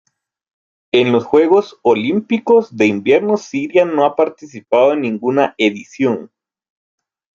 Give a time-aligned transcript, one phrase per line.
[0.91, 6.31] En los Juegos Olímpicos de Invierno Siria no ha participado en ninguna edición.